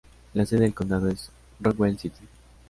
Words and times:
La 0.33 0.47
sede 0.47 0.61
del 0.61 0.73
condado 0.73 1.09
es 1.09 1.29
Rockwell 1.59 1.95
City. 1.99 2.25